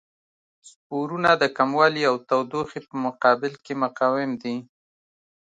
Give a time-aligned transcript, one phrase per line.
[0.69, 4.55] سپورونه د کموالي او تودوخې په مقابل کې مقاوم دي.